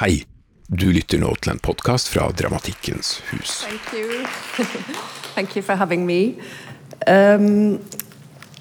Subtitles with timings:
[0.00, 0.24] Hei,
[0.66, 3.60] du lytter nå til en podkast fra Dramatikkens hus.
[3.62, 4.24] Thank you.
[5.36, 6.34] Thank you for having me.
[7.06, 7.78] Um,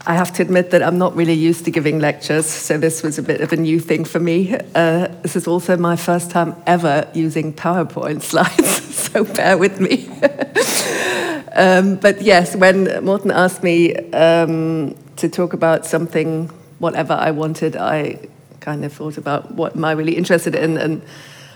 [0.06, 3.18] I have to admit that I'm not really used to giving lectures, so this was
[3.18, 4.54] a bit of a new thing for me.
[4.76, 10.06] Uh, this is also my first time ever using PowerPoint slides, so bear with me.
[11.56, 17.76] um, but yes, when Morten asked me um, to talk about something, whatever I wanted,
[17.76, 18.20] I
[18.64, 21.02] kind of thought about what am I really interested in, and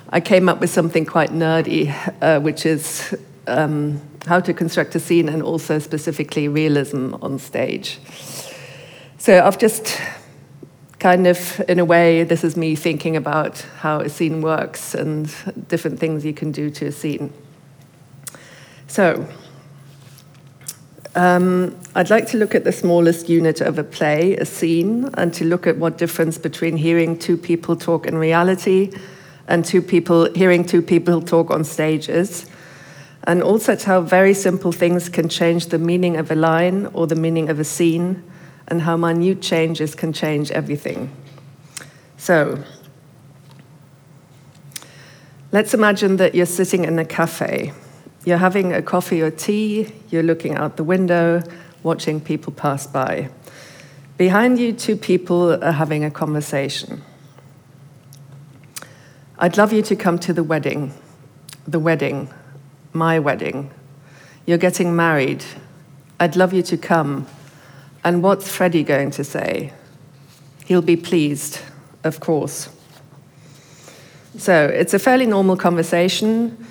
[0.09, 3.15] I came up with something quite nerdy, uh, which is
[3.47, 7.99] um, how to construct a scene and also specifically realism on stage.
[9.17, 9.99] So I've just
[10.99, 15.33] kind of, in a way, this is me thinking about how a scene works and
[15.67, 17.31] different things you can do to a scene.
[18.87, 19.27] So,
[21.17, 25.33] um, I'd like to look at the smallest unit of a play, a scene, and
[25.33, 28.91] to look at what difference between hearing two people talk in reality
[29.47, 32.45] and two people hearing two people talk on stages,
[33.23, 37.07] and also at how very simple things can change the meaning of a line or
[37.07, 38.23] the meaning of a scene,
[38.67, 41.09] and how minute changes can change everything.
[42.17, 42.63] So,
[45.51, 47.73] let's imagine that you're sitting in a cafe.
[48.27, 51.41] You're having a coffee or tea, you're looking out the window,
[51.81, 53.29] watching people pass by.
[54.17, 57.03] Behind you, two people are having a conversation.
[59.39, 60.93] I'd love you to come to the wedding.
[61.65, 62.29] The wedding.
[62.91, 63.71] My wedding.
[64.45, 65.45] You're getting married.
[66.19, 67.27] I'd love you to come.
[68.03, 69.71] And what's Freddie going to say?
[70.65, 71.61] He'll be pleased,
[72.03, 72.67] of course.
[74.37, 76.66] So it's a fairly normal conversation.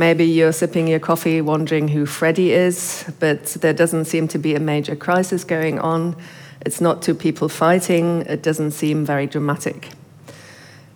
[0.00, 4.54] Maybe you're sipping your coffee wondering who Freddie is, but there doesn't seem to be
[4.54, 6.16] a major crisis going on.
[6.62, 8.22] It's not two people fighting.
[8.22, 9.90] It doesn't seem very dramatic.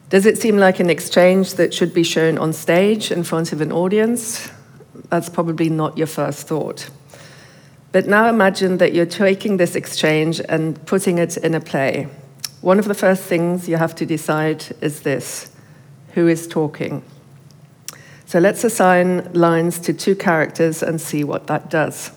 [0.09, 3.61] Does it seem like an exchange that should be shown on stage in front of
[3.61, 4.51] an audience?
[5.11, 6.89] That's probably not your first thought.
[7.93, 12.09] But now imagine that you're taking this exchange and putting it in a play.
[12.63, 15.53] One of the first things you have to decide is this
[16.15, 17.03] who is talking?
[18.35, 22.11] So let's assign lines to two characters and see what that does.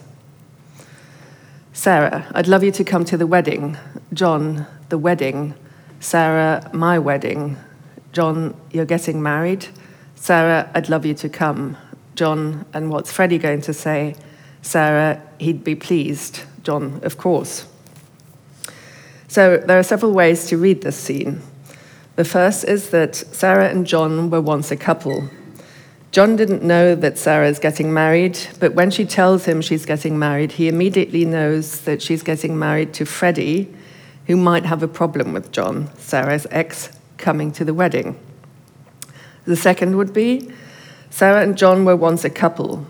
[1.72, 3.78] Sarah, I'd love you to come to the wedding.
[4.12, 5.54] John, the wedding.
[6.00, 7.56] Sarah, my wedding.
[8.10, 9.68] John, you're getting married.
[10.16, 11.76] Sarah, I'd love you to come.
[12.16, 14.16] John, and what's Freddie going to say?
[14.60, 16.40] Sarah, he'd be pleased.
[16.64, 17.64] John, of course.
[19.28, 21.42] So there are several ways to read this scene.
[22.16, 25.30] The first is that Sarah and John were once a couple.
[26.10, 30.18] John didn't know that Sarah is getting married, but when she tells him she's getting
[30.18, 33.72] married, he immediately knows that she's getting married to Freddie,
[34.26, 38.18] who might have a problem with John, Sarah's ex coming to the wedding.
[39.44, 40.50] The second would be
[41.10, 42.86] Sarah and John were once a couple.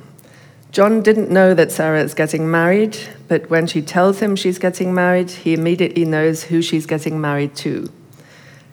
[0.70, 2.96] John didn't know that Sarah is getting married,
[3.26, 7.56] but when she tells him she's getting married, he immediately knows who she's getting married
[7.56, 7.90] to.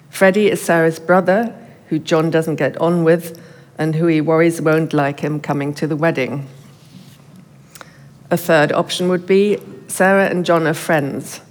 [0.10, 1.56] Freddie is Sarah's brother,
[1.88, 3.40] who John doesn't get on with,
[3.78, 6.48] and who he worries won't like him coming to the wedding.
[8.32, 11.42] A third option would be Sarah and John are friends.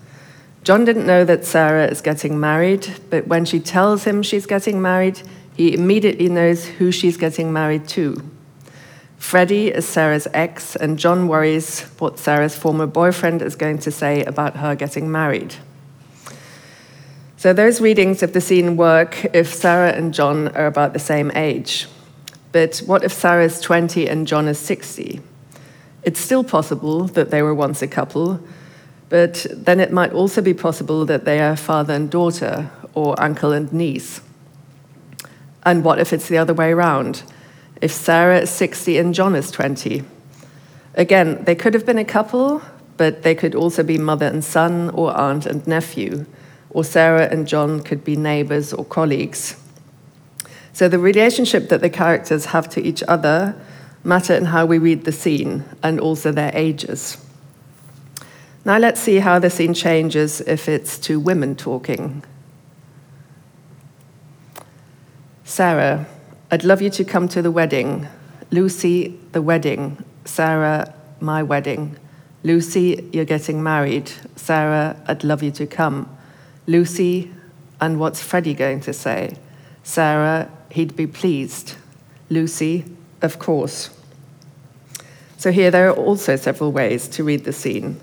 [0.64, 4.80] John didn't know that Sarah is getting married, but when she tells him she's getting
[4.80, 5.22] married,
[5.56, 8.22] he immediately knows who she's getting married to.
[9.18, 14.24] Freddie is Sarah's ex, and John worries what Sarah's former boyfriend is going to say
[14.24, 15.54] about her getting married.
[17.36, 21.30] So, those readings of the scene work if Sarah and John are about the same
[21.34, 21.86] age.
[22.54, 25.20] But what if Sarah is 20 and John is 60?
[26.04, 28.38] It's still possible that they were once a couple,
[29.08, 33.50] but then it might also be possible that they are father and daughter, or uncle
[33.50, 34.20] and niece.
[35.64, 37.24] And what if it's the other way around?
[37.82, 40.04] If Sarah is 60 and John is 20?
[40.94, 42.62] Again, they could have been a couple,
[42.96, 46.24] but they could also be mother and son, or aunt and nephew,
[46.70, 49.56] or Sarah and John could be neighbors or colleagues.
[50.74, 53.54] So the relationship that the characters have to each other
[54.02, 57.16] matter in how we read the scene and also their ages.
[58.64, 62.24] Now let's see how the scene changes if it's two women talking.
[65.44, 66.06] Sarah,
[66.50, 68.08] I'd love you to come to the wedding.
[68.50, 70.04] Lucy, the wedding.
[70.24, 71.96] Sarah, my wedding.
[72.42, 74.10] Lucy, you're getting married.
[74.34, 76.08] Sarah, I'd love you to come.
[76.66, 77.32] Lucy,
[77.80, 79.36] and what's Freddie going to say?
[79.84, 81.76] Sarah, he'd be pleased.
[82.30, 82.84] Lucy,
[83.22, 83.90] of course.
[85.36, 88.00] So here there are also several ways to read the scene.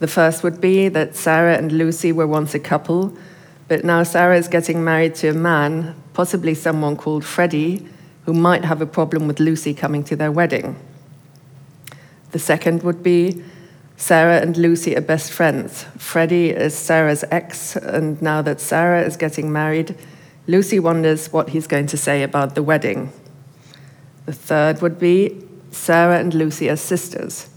[0.00, 3.16] The first would be that Sarah and Lucy were once a couple,
[3.68, 7.86] But now Sarah is getting married to a man, possibly someone called Freddie,
[8.26, 10.76] who might have a problem with Lucy coming to their wedding.
[12.32, 13.42] The second would be
[13.96, 15.84] Sarah and Lucy are best friends.
[15.96, 19.96] Freddie is Sarah's ex, and now that Sarah is getting married,
[20.46, 23.12] Lucy wonders what he's going to say about the wedding.
[24.26, 27.48] The third would be Sarah and Lucy are sisters.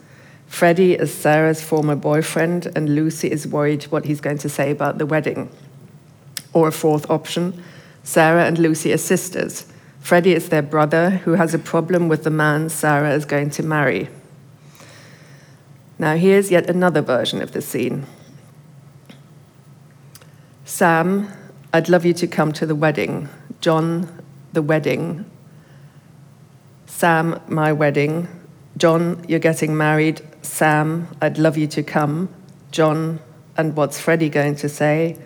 [0.47, 4.97] Freddie is Sarah's former boyfriend, and Lucy is worried what he's going to say about
[4.97, 5.49] the wedding.
[6.53, 7.63] Or a fourth option
[8.03, 9.65] Sarah and Lucy are sisters.
[9.99, 13.63] Freddie is their brother who has a problem with the man Sarah is going to
[13.63, 14.07] marry.
[15.99, 18.05] Now, here's yet another version of the scene.
[20.63, 21.29] Sam,
[21.77, 23.29] I'd love you to come to the wedding.
[23.61, 24.09] John,
[24.51, 25.29] the wedding.
[26.87, 28.27] Sam, my wedding.
[28.77, 30.23] John, you're getting married.
[30.41, 32.29] Sam, I'd love you to come.
[32.71, 33.19] John,
[33.57, 35.19] and what's Freddie going to say?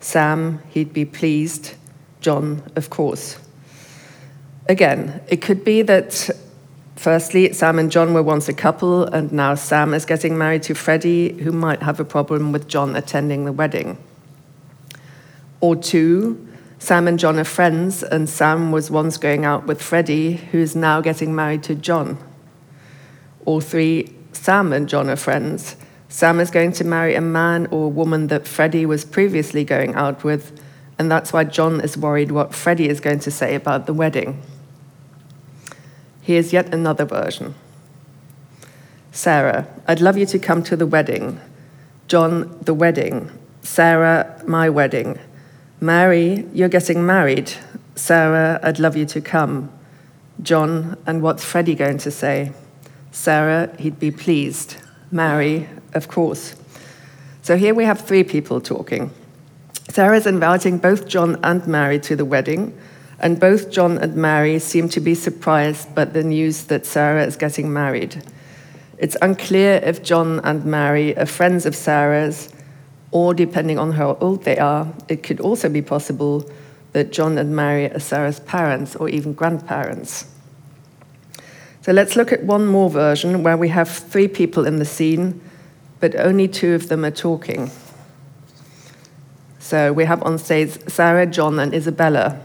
[0.00, 1.74] Sam, he'd be pleased.
[2.22, 3.38] John, of course.
[4.70, 6.30] Again, it could be that
[6.96, 10.74] firstly, Sam and John were once a couple, and now Sam is getting married to
[10.74, 13.98] Freddie, who might have a problem with John attending the wedding.
[15.60, 16.46] Or two,
[16.78, 21.00] Sam and John are friends, and Sam was once going out with Freddie, who's now
[21.00, 22.18] getting married to John.
[23.44, 25.76] Or three, Sam and John are friends.
[26.08, 29.94] Sam is going to marry a man or a woman that Freddie was previously going
[29.94, 30.58] out with,
[30.98, 34.42] and that's why John is worried what Freddie is going to say about the wedding.
[36.22, 37.54] Here's yet another version
[39.12, 41.40] Sarah, I'd love you to come to the wedding.
[42.08, 43.30] John, the wedding.
[43.62, 45.18] Sarah, my wedding.
[45.82, 47.50] Mary, you're getting married.
[47.94, 49.72] Sarah, I'd love you to come.
[50.42, 52.52] John, and what's Freddie going to say?
[53.12, 54.76] Sarah, he'd be pleased.
[55.10, 56.54] Mary, of course.
[57.40, 59.10] So here we have three people talking.
[59.88, 62.78] Sarah's inviting both John and Mary to the wedding,
[63.18, 67.36] and both John and Mary seem to be surprised by the news that Sarah is
[67.36, 68.22] getting married.
[68.98, 72.50] It's unclear if John and Mary are friends of Sarah's,
[73.12, 76.48] or depending on how old they are, it could also be possible
[76.92, 80.26] that John and Mary are Sarah's parents or even grandparents.
[81.82, 85.40] So let's look at one more version where we have three people in the scene,
[85.98, 87.70] but only two of them are talking.
[89.58, 92.40] So we have on stage Sarah, John, and Isabella.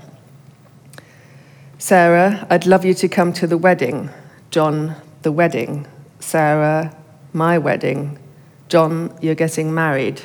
[1.77, 4.09] Sarah, I'd love you to come to the wedding.
[4.51, 5.87] John, the wedding.
[6.19, 6.95] Sarah,
[7.33, 8.17] my wedding.
[8.69, 10.21] John, you're getting married.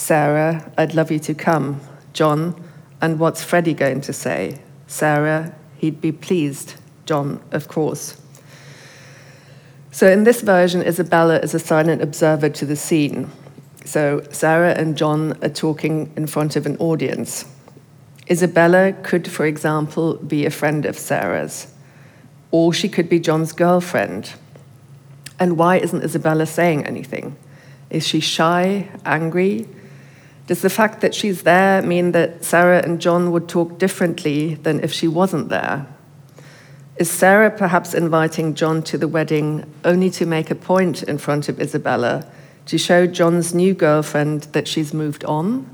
[0.00, 1.78] Sarah, I'd love you to come.
[2.14, 2.54] John,
[3.02, 4.58] and what's Freddie going to say?
[4.86, 6.74] Sarah, he'd be pleased.
[7.04, 8.18] John, of course.
[9.92, 13.30] So in this version, Isabella is a silent observer to the scene.
[13.84, 17.44] So Sarah and John are talking in front of an audience.
[18.30, 21.74] Isabella could, for example, be a friend of Sarah's,
[22.50, 24.32] or she could be John's girlfriend.
[25.38, 27.36] And why isn't Isabella saying anything?
[27.90, 29.68] Is she shy, angry?
[30.50, 34.80] Does the fact that she's there mean that Sarah and John would talk differently than
[34.80, 35.86] if she wasn't there?
[36.96, 41.48] Is Sarah perhaps inviting John to the wedding only to make a point in front
[41.48, 42.28] of Isabella
[42.66, 45.72] to show John's new girlfriend that she's moved on?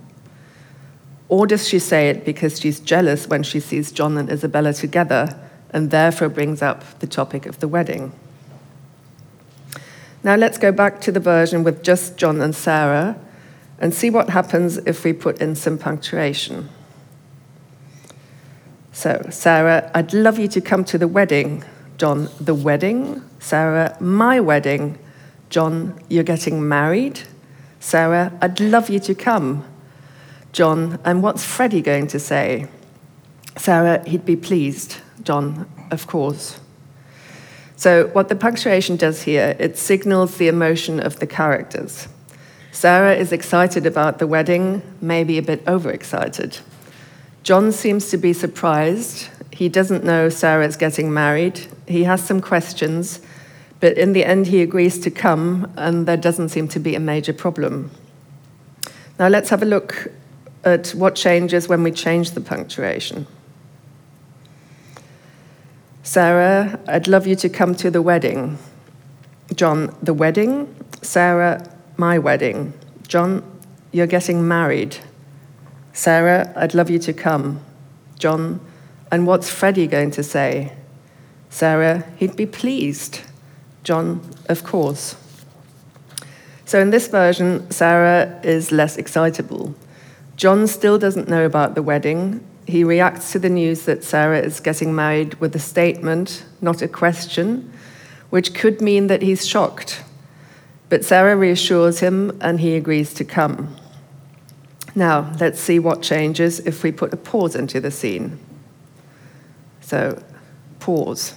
[1.30, 5.40] Or does she say it because she's jealous when she sees John and Isabella together
[5.70, 8.12] and therefore brings up the topic of the wedding?
[10.22, 13.18] Now let's go back to the version with just John and Sarah
[13.78, 16.68] and see what happens if we put in some punctuation.
[18.92, 21.64] So, Sarah, I'd love you to come to the wedding.
[21.98, 23.22] John, the wedding.
[23.38, 24.98] Sarah, my wedding.
[25.50, 27.20] John, you're getting married.
[27.78, 29.64] Sarah, I'd love you to come.
[30.52, 32.68] John, and what's Freddie going to say?
[33.56, 34.96] Sarah, he'd be pleased.
[35.22, 36.58] John, of course.
[37.76, 42.08] So, what the punctuation does here, it signals the emotion of the characters.
[42.76, 46.58] Sarah is excited about the wedding, maybe a bit overexcited.
[47.42, 49.30] John seems to be surprised.
[49.50, 51.68] He doesn't know Sarah is getting married.
[51.88, 53.20] He has some questions,
[53.80, 57.00] but in the end, he agrees to come, and there doesn't seem to be a
[57.00, 57.92] major problem.
[59.18, 60.08] Now, let's have a look
[60.62, 63.26] at what changes when we change the punctuation.
[66.02, 68.58] Sarah, I'd love you to come to the wedding.
[69.54, 70.74] John, the wedding.
[71.00, 72.72] Sarah, my wedding.
[73.08, 73.42] John,
[73.92, 74.96] you're getting married.
[75.92, 77.60] Sarah, I'd love you to come.
[78.18, 78.60] John,
[79.10, 80.72] and what's Freddie going to say?
[81.48, 83.20] Sarah, he'd be pleased.
[83.84, 85.16] John, of course.
[86.64, 89.74] So in this version, Sarah is less excitable.
[90.36, 92.44] John still doesn't know about the wedding.
[92.66, 96.88] He reacts to the news that Sarah is getting married with a statement, not a
[96.88, 97.72] question,
[98.30, 100.02] which could mean that he's shocked.
[100.88, 103.76] But Sarah reassures him and he agrees to come.
[104.94, 108.38] Now, let's see what changes if we put a pause into the scene.
[109.80, 110.22] So,
[110.80, 111.34] pause.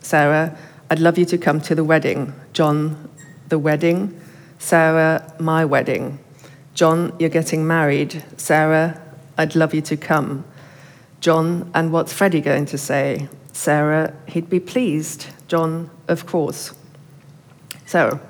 [0.00, 0.56] Sarah,
[0.88, 2.32] I'd love you to come to the wedding.
[2.52, 3.08] John,
[3.48, 4.18] the wedding.
[4.58, 6.18] Sarah, my wedding.
[6.74, 8.24] John, you're getting married.
[8.36, 9.00] Sarah,
[9.36, 10.44] I'd love you to come.
[11.20, 13.28] John, and what's Freddie going to say?
[13.52, 15.26] Sarah, he'd be pleased.
[15.48, 16.72] John, of course.
[17.84, 18.20] So,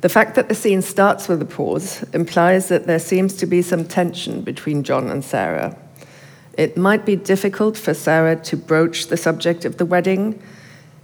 [0.00, 3.62] the fact that the scene starts with a pause implies that there seems to be
[3.62, 5.76] some tension between John and Sarah.
[6.56, 10.40] It might be difficult for Sarah to broach the subject of the wedding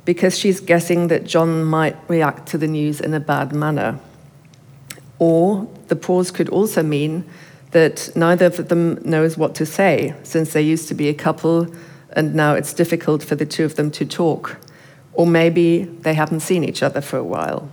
[0.04, 3.98] because she's guessing that John might react to the news in a bad manner.
[5.18, 7.24] Or the pause could also mean
[7.70, 11.68] that neither of them knows what to say, since they used to be a couple
[12.14, 14.58] and now it's difficult for the two of them to talk.
[15.12, 17.70] Or maybe they haven't seen each other for a while.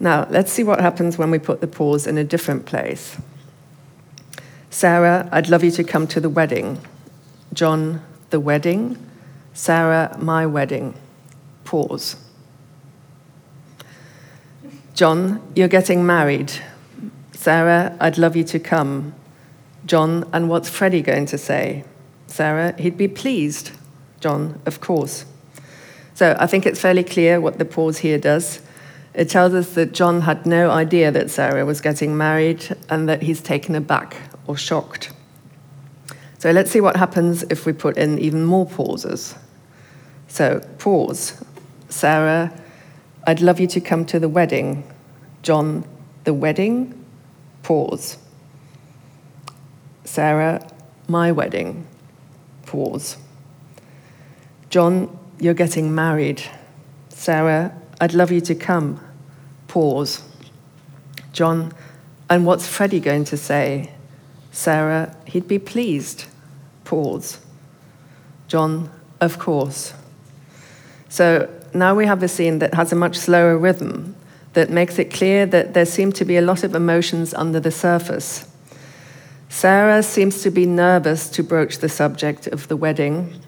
[0.00, 3.16] Now, let's see what happens when we put the pause in a different place.
[4.70, 6.78] Sarah, I'd love you to come to the wedding.
[7.52, 8.96] John, the wedding.
[9.54, 10.94] Sarah, my wedding.
[11.64, 12.16] Pause.
[14.94, 16.52] John, you're getting married.
[17.32, 19.14] Sarah, I'd love you to come.
[19.86, 21.84] John, and what's Freddie going to say?
[22.26, 23.72] Sarah, he'd be pleased.
[24.20, 25.24] John, of course.
[26.14, 28.60] So I think it's fairly clear what the pause here does.
[29.18, 33.20] It tells us that John had no idea that Sarah was getting married and that
[33.20, 35.10] he's taken aback or shocked.
[36.38, 39.34] So let's see what happens if we put in even more pauses.
[40.28, 41.44] So, pause.
[41.88, 42.56] Sarah,
[43.26, 44.88] I'd love you to come to the wedding.
[45.42, 45.84] John,
[46.22, 47.04] the wedding?
[47.64, 48.18] Pause.
[50.04, 50.64] Sarah,
[51.08, 51.88] my wedding.
[52.66, 53.16] Pause.
[54.70, 56.40] John, you're getting married.
[57.08, 59.00] Sarah, I'd love you to come.
[59.68, 60.22] Pause.
[61.32, 61.72] John,
[62.28, 63.92] and what's Freddie going to say?
[64.50, 66.24] Sarah, he'd be pleased.
[66.84, 67.38] Pause.
[68.48, 69.92] John, of course.
[71.08, 74.16] So now we have a scene that has a much slower rhythm
[74.54, 77.70] that makes it clear that there seem to be a lot of emotions under the
[77.70, 78.50] surface.
[79.48, 83.40] Sarah seems to be nervous to broach the subject of the wedding,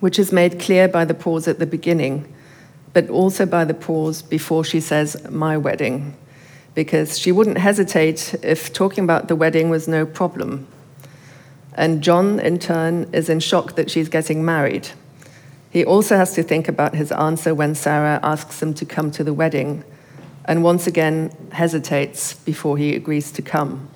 [0.00, 2.33] which is made clear by the pause at the beginning,
[2.94, 6.16] but also by the pause before she says, My wedding,
[6.74, 10.66] because she wouldn't hesitate if talking about the wedding was no problem.
[11.74, 14.88] And John, in turn, is in shock that she's getting married.
[15.70, 19.24] He also has to think about his answer when Sarah asks him to come to
[19.24, 19.82] the wedding,
[20.44, 23.88] and once again hesitates before he agrees to come.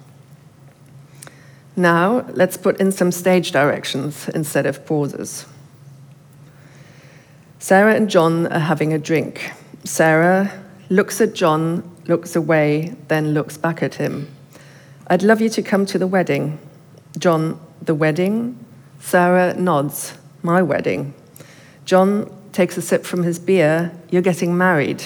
[1.77, 5.47] Now, let's put in some stage directions instead of pauses.
[7.61, 9.53] Sarah and John are having a drink.
[9.83, 10.53] Sarah
[10.91, 14.29] looks at John, looks away, then looks back at him.
[15.09, 16.59] I'd love you to come to the wedding.
[17.19, 18.65] John, the wedding?
[19.01, 21.15] Sarah nods, my wedding.
[21.85, 23.93] John takes a sip from his beer.
[24.11, 25.03] You're getting married.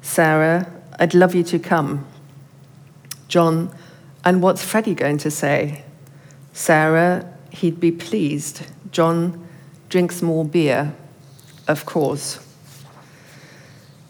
[0.00, 2.06] Sarah, I'd love you to come.
[3.26, 3.74] John,
[4.24, 5.82] and what's Freddie going to say?
[6.52, 8.62] Sarah, he'd be pleased.
[8.92, 9.48] John
[9.88, 10.94] drinks more beer,
[11.68, 12.38] of course.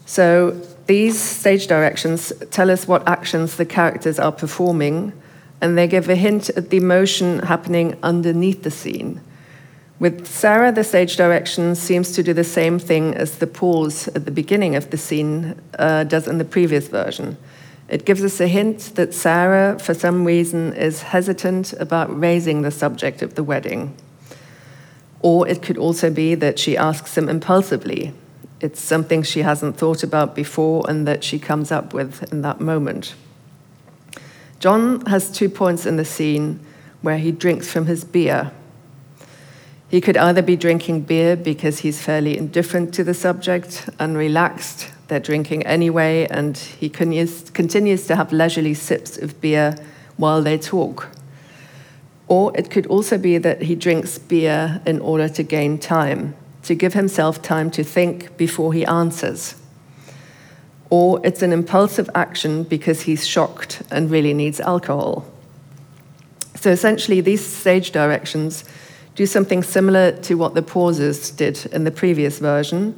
[0.05, 0.51] So
[0.87, 5.13] these stage directions tell us what actions the characters are performing,
[5.61, 9.21] and they give a hint at the emotion happening underneath the scene.
[9.97, 14.25] With Sarah, the stage direction seems to do the same thing as the pause at
[14.25, 17.37] the beginning of the scene uh, does in the previous version.
[17.87, 22.71] It gives us a hint that Sarah, for some reason, is hesitant about raising the
[22.71, 23.95] subject of the wedding.
[25.21, 28.13] Or it could also be that she asks him impulsively.
[28.61, 32.59] It's something she hasn't thought about before and that she comes up with in that
[32.59, 33.15] moment.
[34.59, 36.59] John has two points in the scene
[37.01, 38.51] where he drinks from his beer
[39.87, 44.91] he could either be drinking beer because he's fairly indifferent to the subject and relaxed,
[45.07, 49.75] they're drinking anyway, and he continues to have leisurely sips of beer
[50.17, 51.09] while they talk.
[52.27, 56.73] Or it could also be that he drinks beer in order to gain time, to
[56.73, 59.55] give himself time to think before he answers.
[60.89, 65.25] Or it's an impulsive action because he's shocked and really needs alcohol.
[66.55, 68.63] So essentially, these stage directions
[69.15, 72.97] do something similar to what the pauses did in the previous version.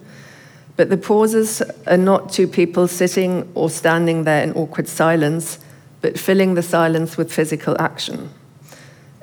[0.76, 5.60] But the pauses are not two people sitting or standing there in awkward silence,
[6.02, 8.30] but filling the silence with physical action.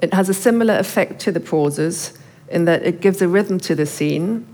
[0.03, 3.75] It has a similar effect to the pauses in that it gives a rhythm to
[3.75, 4.47] the scene,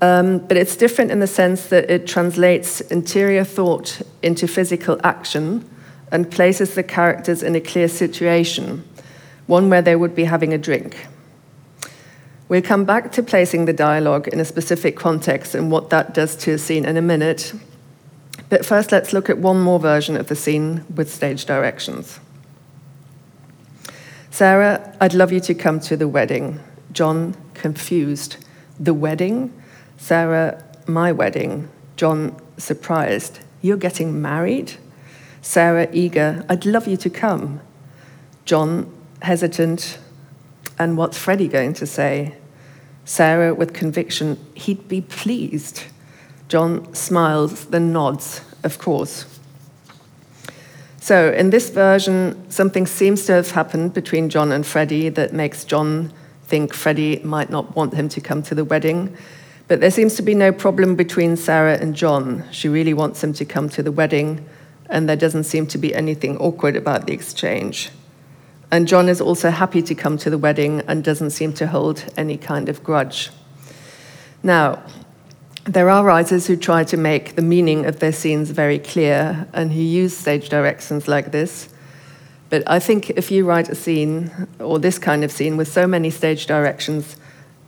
[0.00, 5.68] um, but it's different in the sense that it translates interior thought into physical action
[6.10, 8.84] and places the characters in a clear situation,
[9.46, 11.06] one where they would be having a drink.
[12.48, 16.36] We'll come back to placing the dialogue in a specific context and what that does
[16.36, 17.54] to a scene in a minute.
[18.50, 22.20] But first, let's look at one more version of the scene with stage directions.
[24.32, 26.58] Sarah, I'd love you to come to the wedding.
[26.90, 28.38] John, confused.
[28.80, 29.52] The wedding?
[29.98, 31.68] Sarah, my wedding.
[31.96, 33.40] John, surprised.
[33.60, 34.72] You're getting married?
[35.42, 36.46] Sarah, eager.
[36.48, 37.60] I'd love you to come.
[38.46, 39.98] John, hesitant.
[40.78, 42.34] And what's Freddie going to say?
[43.04, 45.82] Sarah, with conviction, he'd be pleased.
[46.48, 49.31] John smiles, then nods, of course.
[51.02, 55.64] So, in this version, something seems to have happened between John and Freddie that makes
[55.64, 56.12] John
[56.44, 59.16] think Freddie might not want him to come to the wedding.
[59.66, 62.44] But there seems to be no problem between Sarah and John.
[62.52, 64.46] She really wants him to come to the wedding,
[64.88, 67.90] and there doesn't seem to be anything awkward about the exchange.
[68.70, 72.04] And John is also happy to come to the wedding and doesn't seem to hold
[72.16, 73.32] any kind of grudge.
[74.44, 74.84] Now,
[75.64, 79.72] there are writers who try to make the meaning of their scenes very clear and
[79.72, 81.68] who use stage directions like this.
[82.50, 85.86] But I think if you write a scene, or this kind of scene, with so
[85.86, 87.16] many stage directions,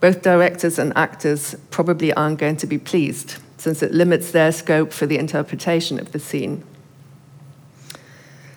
[0.00, 4.92] both directors and actors probably aren't going to be pleased, since it limits their scope
[4.92, 6.64] for the interpretation of the scene.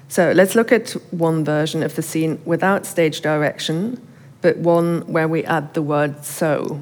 [0.10, 4.06] So let's look at one version of the scene without stage direction,
[4.42, 6.82] but one where we add the word so.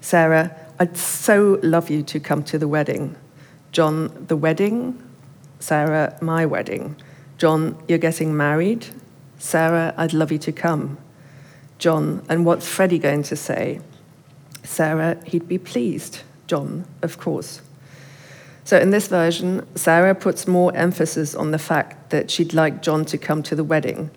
[0.00, 3.16] Sarah, I'd so love you to come to the wedding.
[3.72, 5.02] John, the wedding?
[5.58, 6.96] Sarah, my wedding.
[7.38, 8.86] John, you're getting married?
[9.38, 10.98] Sarah, I'd love you to come.
[11.78, 13.80] John, and what's Freddie going to say?
[14.62, 16.22] Sarah, he'd be pleased.
[16.46, 17.60] John, of course.
[18.64, 23.04] So in this version, Sarah puts more emphasis on the fact that she'd like John
[23.06, 24.10] to come to the wedding.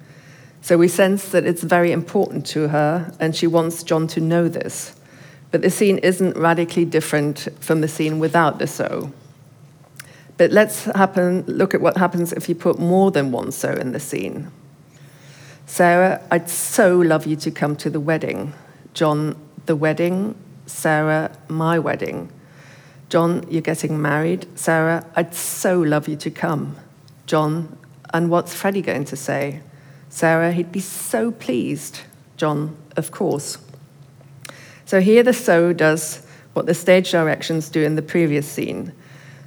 [0.61, 4.49] So we sense that it's very important to her and she wants John to know
[4.49, 4.98] this.
[5.51, 9.11] But the scene isn't radically different from the scene without the so.
[10.37, 13.91] But let's happen, look at what happens if you put more than one so in
[13.91, 14.51] the scene.
[15.65, 18.53] Sarah, I'd so love you to come to the wedding.
[18.93, 19.35] John,
[19.65, 20.35] the wedding.
[20.65, 22.31] Sarah, my wedding.
[23.09, 24.47] John, you're getting married.
[24.55, 26.77] Sarah, I'd so love you to come.
[27.25, 27.77] John,
[28.13, 29.61] and what's Freddie going to say?
[30.09, 32.01] Sarah, he'd be so pleased.
[32.37, 33.57] John, of course.
[34.89, 38.91] So here the so does what the stage directions do in the previous scene.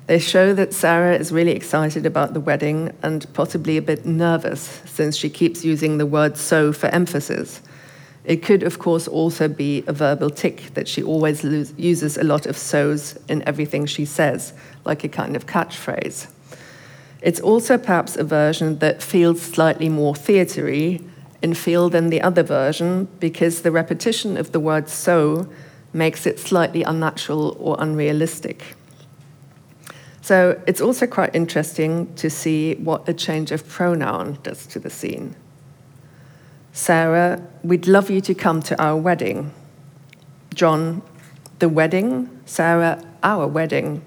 [0.07, 4.81] They show that Sarah is really excited about the wedding and possibly a bit nervous
[4.85, 7.61] since she keeps using the word so for emphasis.
[8.25, 11.43] It could, of course, also be a verbal tic that she always
[11.77, 14.53] uses a lot of so's in everything she says,
[14.85, 16.31] like a kind of catchphrase.
[17.21, 21.05] It's also perhaps a version that feels slightly more theatery
[21.43, 25.49] in feel than the other version because the repetition of the word so
[25.93, 28.75] makes it slightly unnatural or unrealistic.
[30.23, 34.89] So it's also quite interesting to see what a change of pronoun does to the
[34.89, 35.35] scene.
[36.73, 39.53] Sarah, we'd love you to come to our wedding.
[40.55, 41.03] John,
[41.59, 42.31] the wedding.
[42.47, 44.03] Sarah, our wedding.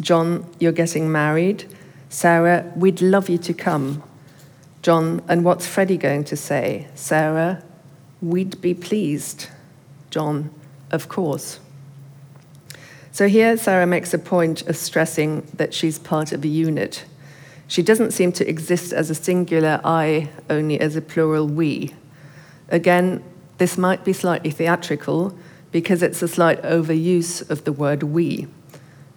[0.00, 1.64] John, you're getting married.
[2.08, 4.02] Sarah, we'd love you to come.
[4.82, 6.88] John, and what's Freddie going to say?
[6.94, 7.62] Sarah,
[8.20, 9.48] we'd be pleased.
[10.10, 10.52] John,
[10.90, 11.60] of course.
[13.12, 17.04] So here, Sarah makes a point of stressing that she's part of a unit
[17.72, 21.94] she doesn't seem to exist as a singular I, only as a plural we.
[22.68, 23.24] Again,
[23.56, 25.34] this might be slightly theatrical
[25.70, 28.46] because it's a slight overuse of the word we.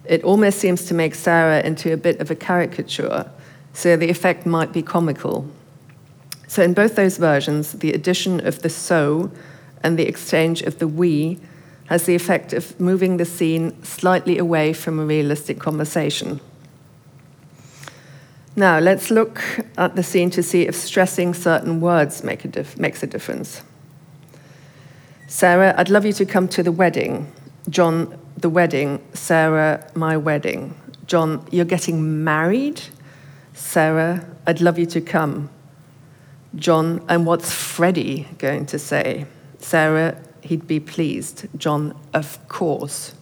[0.06, 3.30] It almost seems to make Sarah into a bit of a caricature,
[3.75, 5.47] so the effect might be comical.
[6.47, 9.31] So, in both those versions, the addition of the so
[9.83, 11.39] and the exchange of the we
[11.88, 16.39] has the effect of moving the scene slightly away from a realistic conversation.
[18.55, 19.43] Now, let's look
[19.77, 23.61] at the scene to see if stressing certain words make a makes a difference.
[25.27, 27.29] Sarah, I'd love you to come to the wedding.
[27.67, 29.01] John, the wedding.
[29.13, 30.73] Sarah, my wedding.
[31.07, 32.81] John, you're getting married?
[33.55, 35.49] Sarah, I'd love you to come.
[36.55, 39.25] John, and what's Freddie going to say?
[39.59, 41.47] Sarah, he'd be pleased.
[41.57, 43.15] John, of course.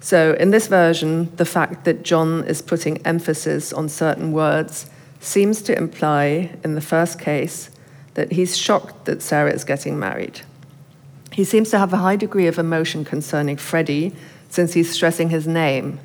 [0.00, 4.90] So, in this version, the fact that John is putting emphasis on certain words
[5.20, 7.70] seems to imply, in the first case,
[8.14, 10.42] that he's shocked that Sarah is getting married.
[11.32, 14.14] He seems to have a high degree of emotion concerning Freddie,
[14.50, 16.00] since he's stressing his name.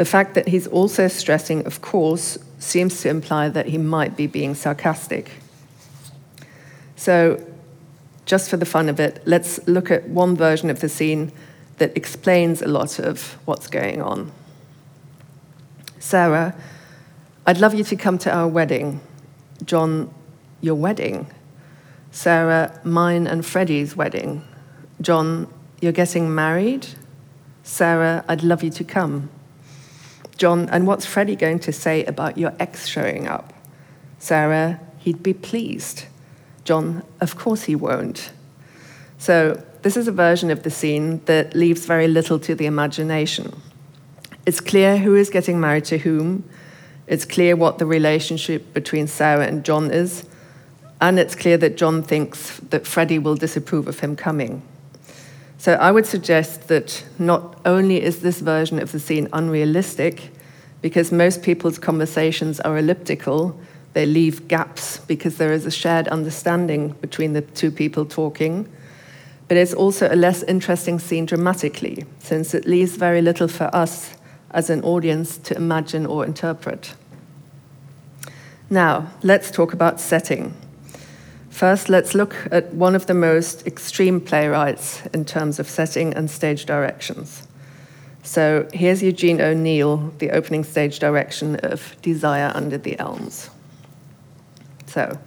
[0.00, 4.26] The fact that he's also stressing, of course, seems to imply that he might be
[4.26, 5.32] being sarcastic.
[6.96, 7.38] So,
[8.24, 11.32] just for the fun of it, let's look at one version of the scene
[11.76, 14.32] that explains a lot of what's going on.
[15.98, 16.54] Sarah,
[17.46, 19.02] I'd love you to come to our wedding.
[19.66, 20.10] John,
[20.62, 21.26] your wedding.
[22.10, 24.44] Sarah, mine and Freddie's wedding.
[25.02, 25.46] John,
[25.82, 26.86] you're getting married?
[27.64, 29.28] Sarah, I'd love you to come.
[30.40, 33.52] John, and what's Freddie going to say about your ex showing up?
[34.18, 36.06] Sarah, he'd be pleased.
[36.64, 38.32] John, of course he won't.
[39.18, 43.60] So this is a version of the scene that leaves very little to the imagination.
[44.46, 46.48] It's clear who is getting married to whom,
[47.06, 50.24] it's clear what the relationship between Sarah and John is,
[51.02, 54.62] and it's clear that John thinks that Freddie will disapprove of him coming.
[55.60, 60.32] So I would suggest that not only is this version of the scene unrealistic,
[60.82, 63.56] because most people's conversations are elliptical,
[63.92, 68.66] they leave gaps because there is a shared understanding between the two people talking
[69.50, 74.14] but it's also a less interesting scene dramatically, since it leaves very little for us
[74.52, 76.94] as an audience to imagine or interpret.
[78.70, 80.54] Now, let's talk about setting.
[81.50, 86.30] First, let's look at one of the most extreme playwrights in terms of setting and
[86.30, 87.46] stage directions.
[88.22, 93.50] So here's Eugene O'Neill, the opening stage direction of Desire Under the Elms.
[94.86, 95.18] So,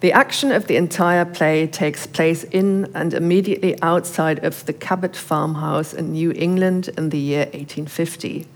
[0.00, 5.14] the action of the entire play takes place in and immediately outside of the Cabot
[5.14, 8.46] farmhouse in New England in the year 1850.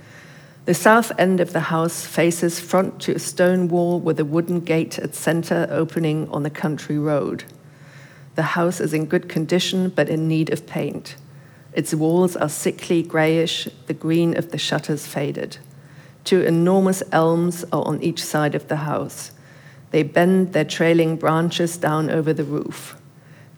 [0.65, 4.61] The south end of the house faces front to a stone wall with a wooden
[4.61, 7.45] gate at center opening on the country road.
[8.35, 11.17] The house is in good condition but in need of paint.
[11.75, 15.59] Its walls are sickly grayish, the green of the shutters faded.
[16.25, 19.33] Two enormous elms are on each side of the house.
[19.91, 22.97] They bend their trailing branches down over the roof.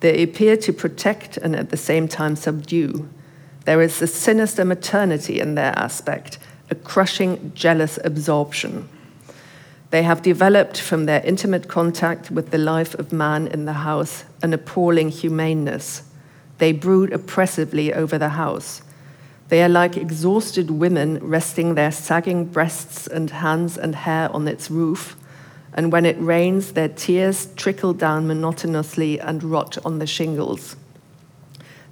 [0.01, 3.09] They appear to protect and at the same time subdue.
[3.65, 6.39] There is a sinister maternity in their aspect,
[6.71, 8.89] a crushing, jealous absorption.
[9.91, 14.25] They have developed from their intimate contact with the life of man in the house
[14.43, 16.03] an appalling humaneness.
[16.59, 18.83] They brood oppressively over the house.
[19.49, 24.71] They are like exhausted women resting their sagging breasts and hands and hair on its
[24.71, 25.17] roof
[25.77, 30.75] and when it rains, their tears trickle down monotonously and rot on the shingles.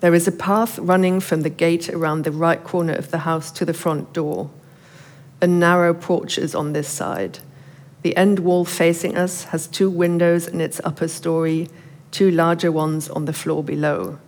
[0.00, 3.50] There is a path running from the gate around the right corner of the house
[3.52, 4.50] to the front door.
[5.44, 7.40] A narrow porch is on this side.
[8.00, 11.68] The end wall facing us has two windows in its upper story,
[12.10, 14.18] two larger ones on the floor below.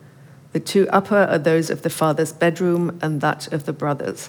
[0.52, 4.28] The two upper are those of the father's bedroom and that of the brothers.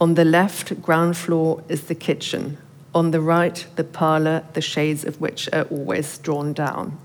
[0.00, 2.58] On the left, ground floor, is the kitchen,
[2.94, 6.96] on the right, the parlour, the shades of which are always drawn down.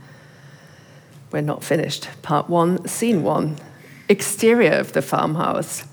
[1.31, 2.09] We're not finished.
[2.21, 3.57] Part one, scene one.
[4.07, 5.83] Exterior of the farmhouse.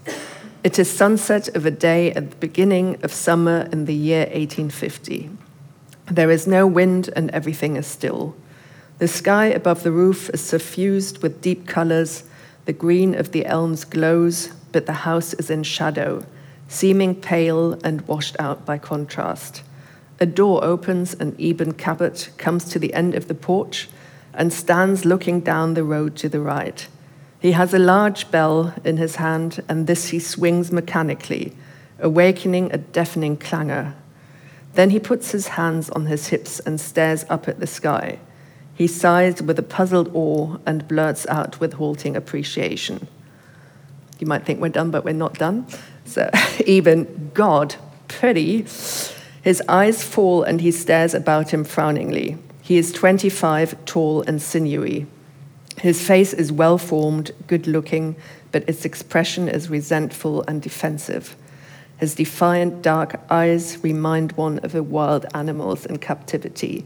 [0.64, 5.31] It is sunset of a day at the beginning of summer in the year 1850.
[6.07, 8.37] There is no wind and everything is still.
[8.98, 12.22] The sky above the roof is suffused with deep colors.
[12.66, 16.25] The green of the elms glows, but the house is in shadow,
[16.68, 19.64] seeming pale and washed out by contrast.
[20.20, 23.88] A door opens, and Eben Cabot comes to the end of the porch
[24.33, 26.87] and stands looking down the road to the right.
[27.43, 31.53] He has a large bell in his hand, and this he swings mechanically,
[31.99, 33.95] awakening a deafening clangor.
[34.75, 38.21] Then he puts his hands on his hips and stares up at the sky.
[38.77, 43.09] He sighs with a puzzled awe and blurts out with halting appreciation.
[44.21, 45.67] You might think we're done, but we're not done.
[46.05, 46.31] So,
[46.65, 47.75] even God,
[48.07, 48.67] pretty.
[49.43, 52.39] His eyes fall and he stares about him frowningly.
[52.61, 55.09] He is 25, tall and sinewy.
[55.79, 58.17] His face is well formed, good looking,
[58.51, 61.37] but its expression is resentful and defensive.
[61.99, 66.85] His defiant dark eyes remind one of the wild animals in captivity.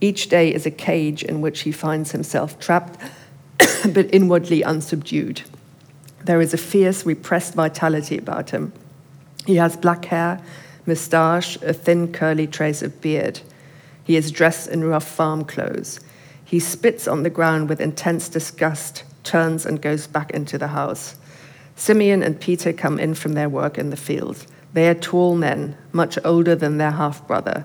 [0.00, 2.98] Each day is a cage in which he finds himself trapped,
[3.92, 5.42] but inwardly unsubdued.
[6.24, 8.72] There is a fierce, repressed vitality about him.
[9.46, 10.40] He has black hair
[10.86, 13.40] moustache, a thin curly trace of beard.
[14.04, 16.00] He is dressed in rough farm clothes.
[16.52, 21.16] He spits on the ground with intense disgust, turns and goes back into the house.
[21.76, 24.44] Simeon and Peter come in from their work in the field.
[24.74, 27.64] They are tall men, much older than their half brother.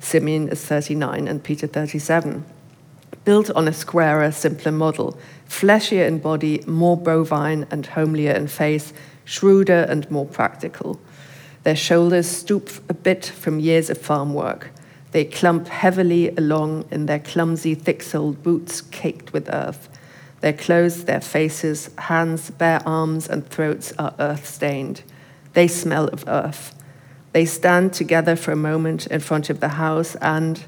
[0.00, 2.44] Simeon is 39 and Peter 37.
[3.24, 8.92] Built on a squarer, simpler model, fleshier in body, more bovine and homelier in face,
[9.24, 11.00] shrewder and more practical.
[11.62, 14.72] Their shoulders stoop a bit from years of farm work.
[15.16, 19.88] They clump heavily along in their clumsy, thick soled boots caked with earth.
[20.42, 25.00] Their clothes, their faces, hands, bare arms, and throats are earth stained.
[25.54, 26.74] They smell of earth.
[27.32, 30.62] They stand together for a moment in front of the house and,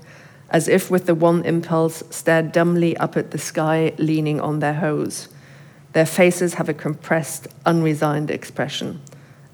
[0.48, 4.80] as if with the one impulse, stare dumbly up at the sky, leaning on their
[4.80, 5.28] hoes.
[5.92, 9.02] Their faces have a compressed, unresigned expression.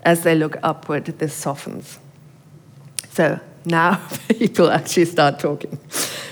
[0.04, 1.98] As they look upward, this softens.
[3.10, 5.78] So now people actually start talking.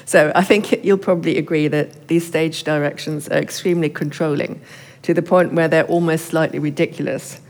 [0.05, 4.61] So I think you'll probably agree that these stage directions are extremely controlling
[5.03, 7.40] to the point where they're almost slightly ridiculous.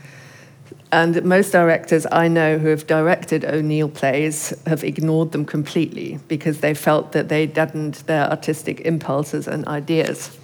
[0.91, 6.59] And most directors I know who have directed O'Neill plays have ignored them completely because
[6.59, 10.37] they felt that they deadened their artistic impulses and ideas.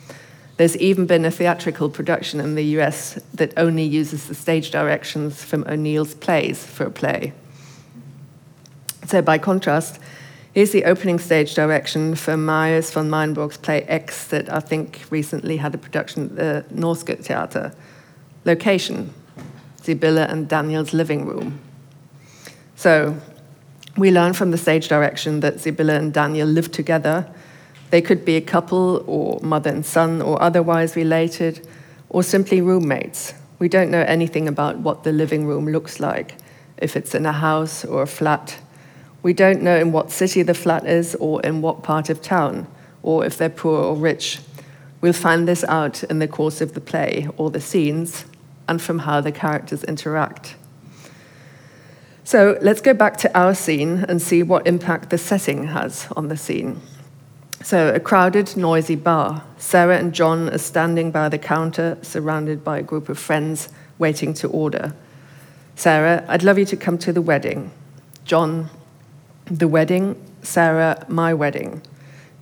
[0.58, 5.42] There's even been a theatrical production in the US that only uses the stage directions
[5.44, 7.32] from O'Neill's plays for a play.
[9.10, 10.00] So, by contrast,
[10.54, 15.58] here's the opening stage direction for Marius von Mayenburg's play X that I think recently
[15.58, 17.74] had a production at the Norske Theater.
[18.46, 19.12] Location
[19.82, 21.60] Sibylle and Daniel's living room.
[22.76, 23.18] So,
[23.98, 27.34] we learn from the stage direction that Sibylle and Daniel live together
[27.90, 31.68] they could be a couple, or mother and son, or otherwise related,
[32.10, 33.34] or simply roommates.
[33.58, 36.36] We don't know anything about what the living room looks like,
[36.78, 38.60] if it's in a house or a flat.
[39.22, 42.68] We don't know in what city the flat is, or in what part of town,
[43.04, 44.40] or if they're poor or rich.
[45.02, 48.26] We'll find this out in the course of the play, or the scenes,
[48.68, 50.56] and from how the characters interact.
[52.24, 56.28] So let's go back to our scene and see what impact the setting has on
[56.28, 56.80] the scene.
[57.62, 59.44] So, a crowded, noisy bar.
[59.58, 64.34] Sarah and John are standing by the counter, surrounded by a group of friends waiting
[64.36, 64.94] to order.
[65.76, 67.72] Sarah, I'd love you to come to the wedding.
[68.24, 68.70] John,
[69.50, 70.16] the wedding.
[70.42, 71.82] Sarah, my wedding.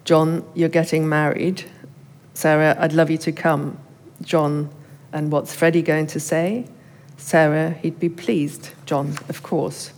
[0.06, 1.66] John, you're getting married.
[2.34, 3.78] Sarah, I'd love you to come.
[4.22, 4.70] John,
[5.12, 6.66] and what's Freddie going to say?
[7.18, 8.72] Sarah, he'd be pleased.
[8.86, 9.92] John, of course.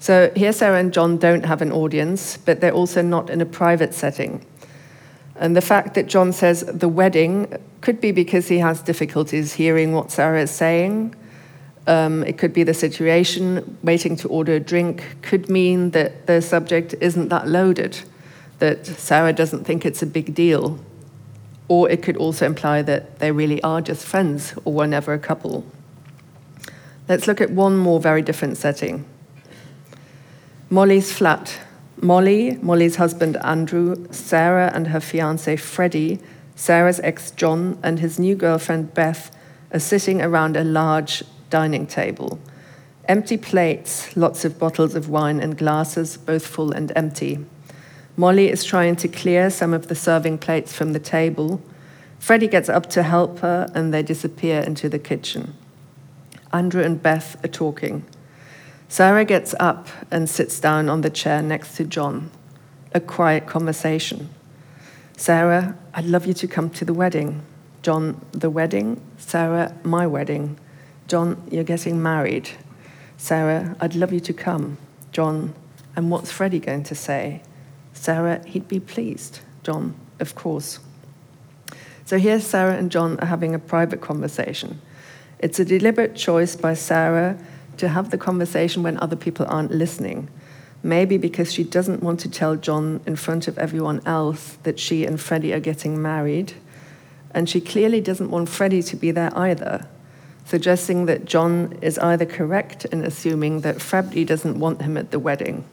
[0.00, 3.46] So here, Sarah and John don't have an audience, but they're also not in a
[3.46, 4.44] private setting.
[5.36, 9.92] And the fact that John says the wedding could be because he has difficulties hearing
[9.92, 11.14] what Sarah is saying.
[11.86, 16.40] Um, it could be the situation, waiting to order a drink, could mean that the
[16.40, 18.00] subject isn't that loaded,
[18.58, 20.78] that Sarah doesn't think it's a big deal.
[21.68, 25.18] Or it could also imply that they really are just friends or were never a
[25.18, 25.64] couple.
[27.08, 29.04] Let's look at one more very different setting.
[30.70, 31.60] Molly's flat.
[32.00, 36.18] Molly, Molly's husband Andrew, Sarah and her fiance Freddie,
[36.56, 39.30] Sarah's ex John, and his new girlfriend Beth
[39.72, 41.22] are sitting around a large
[41.54, 42.40] dining table.
[43.04, 47.38] Empty plates, lots of bottles of wine and glasses, both full and empty.
[48.16, 51.62] Molly is trying to clear some of the serving plates from the table.
[52.18, 55.54] Freddie gets up to help her, and they disappear into the kitchen.
[56.52, 58.04] Andrew and Beth are talking.
[58.88, 62.32] Sarah gets up and sits down on the chair next to John.
[62.92, 64.28] A quiet conversation.
[65.16, 67.42] Sarah, I'd love you to come to the wedding.
[67.82, 69.00] John, the wedding.
[69.18, 70.58] Sarah, my wedding.
[71.06, 72.48] John, you're getting married.
[73.16, 74.78] Sarah, I'd love you to come.
[75.12, 75.54] John,
[75.96, 77.42] and what's Freddie going to say?
[77.92, 79.40] Sarah, he'd be pleased.
[79.62, 80.80] John, of course.
[82.04, 84.80] So here, Sarah and John are having a private conversation.
[85.38, 87.38] It's a deliberate choice by Sarah
[87.76, 90.28] to have the conversation when other people aren't listening.
[90.82, 95.04] Maybe because she doesn't want to tell John in front of everyone else that she
[95.04, 96.52] and Freddie are getting married.
[97.30, 99.88] And she clearly doesn't want Freddie to be there either,
[100.44, 105.18] suggesting that John is either correct in assuming that Freddie doesn't want him at the
[105.18, 105.64] wedding.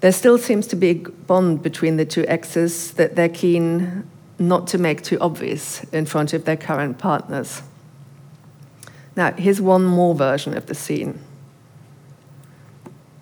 [0.00, 4.08] There still seems to be a bond between the two exes that they're keen
[4.38, 7.62] not to make too obvious in front of their current partners.
[9.16, 11.20] Now, here's one more version of the scene.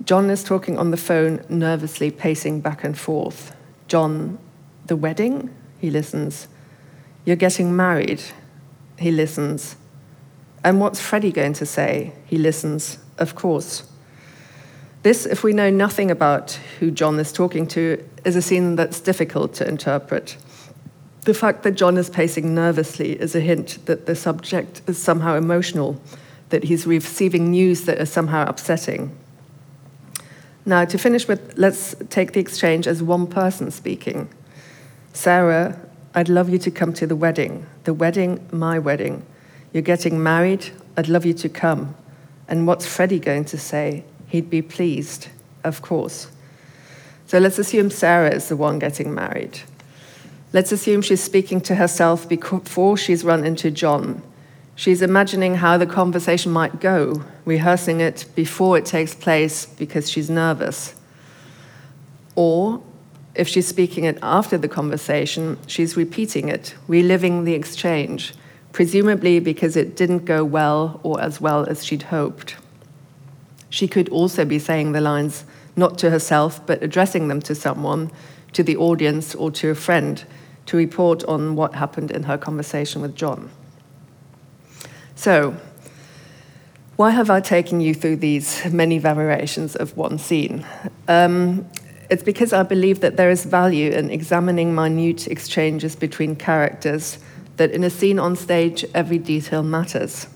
[0.05, 3.55] John is talking on the phone, nervously pacing back and forth.
[3.87, 4.39] John,
[4.87, 5.55] the wedding?
[5.79, 6.49] He listens.
[7.25, 8.23] You're getting married?
[8.99, 9.77] He listens.
[10.65, 12.13] And what's Freddie going to say?
[12.27, 13.85] He listens, of course.
[15.03, 19.01] This, if we know nothing about who John is talking to, is a scene that's
[19.01, 20.37] difficult to interpret.
[21.23, 25.37] The fact that John is pacing nervously is a hint that the subject is somehow
[25.37, 26.01] emotional,
[26.51, 29.17] that he's receiving news that is somehow upsetting.
[30.65, 34.29] Now, to finish with, let's take the exchange as one person speaking.
[35.13, 35.81] Sarah,
[36.15, 37.67] I'd love you to come to the wedding.
[37.83, 39.27] The wedding, my wedding.
[39.73, 40.71] You're getting married.
[40.97, 41.95] I'd love you to come.
[42.49, 44.05] And what's Freddie going to say?
[44.29, 45.29] He'd be pleased,
[45.65, 46.29] of course.
[47.27, 49.61] So let's assume Sarah is the one getting married.
[50.53, 54.23] Let's assume she's speaking to herself before she's run into John.
[54.75, 60.29] She's imagining how the conversation might go, rehearsing it before it takes place because she's
[60.29, 60.95] nervous.
[62.35, 62.83] Or,
[63.35, 68.35] if she's speaking it after the conversation, she's repeating it, reliving the exchange,
[68.73, 72.57] presumably because it didn't go well or as well as she'd hoped.
[73.71, 75.45] She could also be saying the lines
[75.77, 78.11] not to herself, but addressing them to someone,
[78.53, 80.25] to the audience, or to a friend
[80.67, 83.51] to report on what happened in her conversation with John.
[85.15, 85.57] So,
[86.97, 90.67] why have I taken you through these many variations of one scene?
[91.09, 91.67] Um,
[92.11, 97.19] it's because I believe that there is value in examining minute exchanges between characters,
[97.63, 100.27] that in a scene on stage, every detail matters.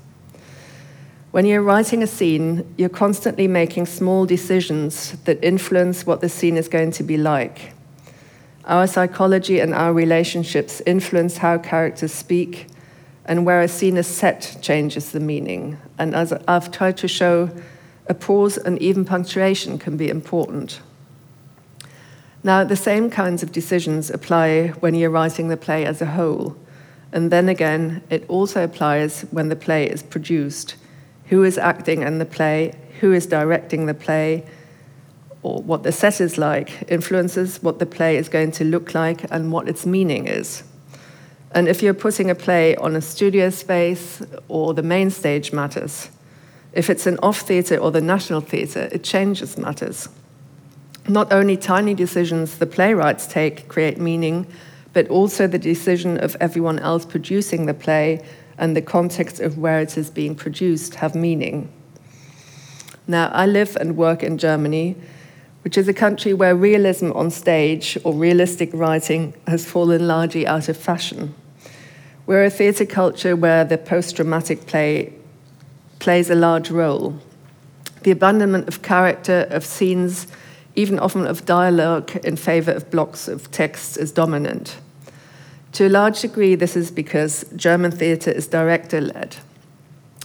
[1.32, 6.56] When you're writing a scene, you're constantly making small decisions that influence what the scene
[6.56, 7.72] is going to be like.
[8.64, 12.68] Our psychology and our relationships influence how characters speak,
[13.24, 15.78] and where a scene is set changes the meaning.
[15.98, 17.50] And as I've tried to show,
[18.06, 20.80] a pause and even punctuation can be important.
[22.44, 26.56] Now, the same kinds of decisions apply when you're writing the play as a whole.
[27.12, 30.76] And then again, it also applies when the play is produced
[31.28, 34.44] who is acting in the play, who is directing the play,
[35.42, 39.30] or what the set is like, influences what the play is going to look like
[39.30, 40.62] and what its meaning is.
[41.52, 46.10] And if you're putting a play on a studio space or the main stage matters.
[46.72, 50.08] If it's an off theatre or the National Theatre, it changes matters.
[51.08, 54.46] Not only tiny decisions the playwrights take create meaning,
[54.96, 58.18] but also the decision of everyone else producing the play
[58.56, 61.70] and the context of where it is being produced have meaning.
[63.06, 64.96] Now, I live and work in Germany,
[65.64, 70.70] which is a country where realism on stage or realistic writing has fallen largely out
[70.70, 71.34] of fashion.
[72.24, 75.12] We're a theatre culture where the post dramatic play
[75.98, 77.20] plays a large role.
[78.00, 80.26] The abandonment of character, of scenes,
[80.74, 84.78] even often of dialogue in favour of blocks of text is dominant.
[85.76, 89.36] To a large degree, this is because German theatre is director led.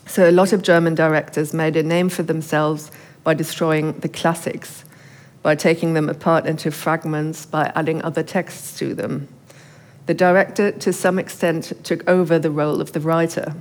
[0.06, 2.90] So, a lot of German directors made a name for themselves
[3.26, 4.86] by destroying the classics,
[5.44, 9.28] by taking them apart into fragments, by adding other texts to them.
[10.06, 13.54] The director, to some extent, took over the role of the writer.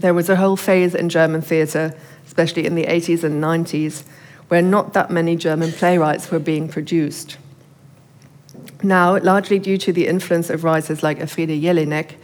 [0.00, 1.94] There was a whole phase in German theatre,
[2.26, 4.02] especially in the 80s and 90s,
[4.48, 7.36] where not that many German playwrights were being produced.
[8.82, 12.16] Now, largely due to the influence of writers like Elfriede Jelinek,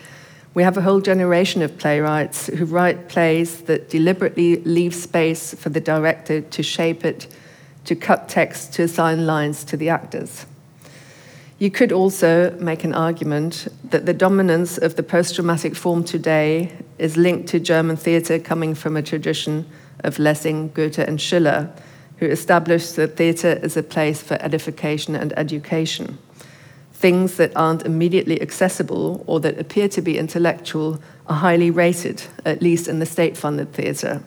[0.55, 5.71] we have a whole generation of playwrights who write plays that deliberately leave space for
[5.71, 7.27] the director to shape it,
[7.87, 10.45] to cut text, to assign lines to the actors.
[11.59, 16.73] You could also make an argument that the dominance of the post dramatic form today
[16.99, 19.65] is linked to German theatre coming from a tradition
[20.01, 21.71] of Lessing, Goethe, and Schiller,
[22.19, 26.19] who established that theatre is a place for edification and education
[27.03, 32.62] things that aren't immediately accessible or that appear to be intellectual are highly rated, at
[32.62, 34.23] least in the state funded theatre.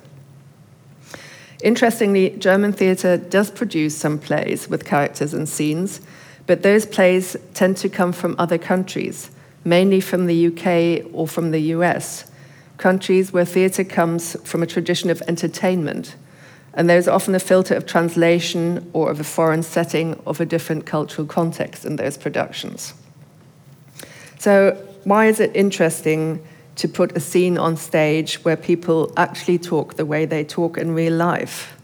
[1.64, 6.02] Interestingly, German theatre does produce some plays with characters and scenes,
[6.48, 9.32] but those plays tend to come from other countries,
[9.64, 12.30] mainly from the UK or from the US,
[12.78, 16.18] countries where theatre comes from a tradition of entertainment
[16.76, 20.86] and there's often a filter of translation or of a foreign setting of a different
[20.86, 22.94] cultural context in those productions.
[24.40, 29.96] So, why is it interesting to put a scene on stage where people actually talk
[29.96, 31.78] the way they talk in real life?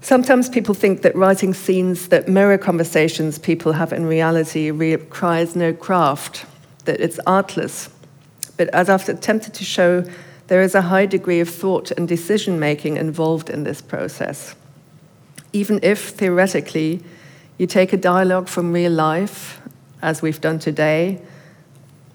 [0.00, 5.72] Sometimes people think that writing scenes that mirror conversations people have in reality requires no
[5.72, 6.44] craft,
[6.86, 7.88] that it's artless.
[8.56, 10.04] But as I've attempted to show,
[10.52, 14.54] there is a high degree of thought and decision making involved in this process.
[15.54, 17.02] Even if, theoretically,
[17.56, 19.62] you take a dialogue from real life,
[20.02, 21.22] as we've done today,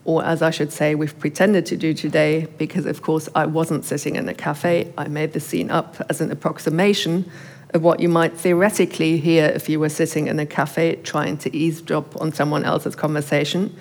[0.06, 3.86] or as I should say, we've pretended to do today, because of course I wasn't
[3.86, 7.28] sitting in a cafe, I made the scene up as an approximation,
[7.74, 11.58] of what you might theoretically hear if you were sitting in a cafe trying to
[11.58, 13.76] eavesdrop on someone else's conversation.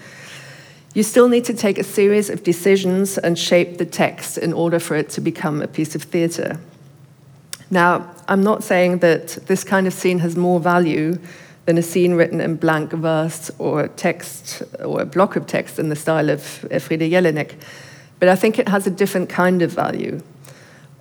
[0.97, 4.78] You still need to take a series of decisions and shape the text in order
[4.78, 6.59] for it to become a piece of theatre.
[7.70, 11.18] Now, I'm not saying that this kind of scene has more value
[11.66, 15.90] than a scene written in blank verse or text or a block of text in
[15.90, 16.40] the style of
[16.70, 17.57] Elfriede Jelinek,
[18.18, 20.22] but I think it has a different kind of value.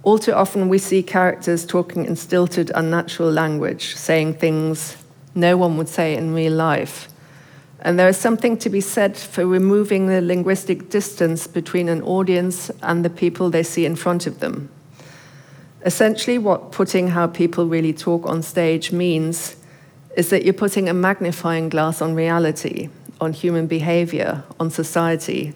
[0.03, 4.97] All too often, we see characters talking in stilted, unnatural language, saying things
[5.33, 7.07] no one would say in real life.
[7.85, 12.71] And there is something to be said for removing the linguistic distance between an audience
[12.81, 14.69] and the people they see in front of them.
[15.85, 19.55] Essentially, what putting how people really talk on stage means
[20.17, 22.89] is that you're putting a magnifying glass on reality,
[23.21, 25.53] on human behavior, on society,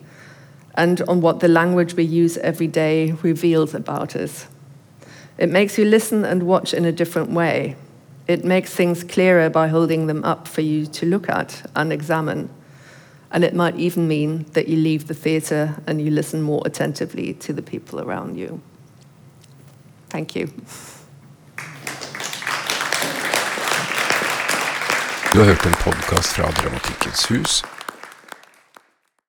[0.75, 4.45] and on what the language we use every day reveals about us.
[5.39, 7.75] It makes you listen and watch in a different way.
[8.29, 12.49] It makes things clearer by holding them up for you to look at and examine.
[13.31, 17.33] And it might even mean that you leave the theatre and you listen more attentively
[17.33, 18.61] to the people around you.
[20.09, 20.47] Thank you.
[25.33, 27.63] Du har hørt en podkast fra Dramatikkens hus.